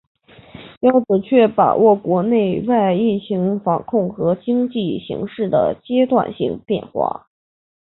[0.79, 7.27] 要准确把握国内外疫情防控和经济形势的阶段性变化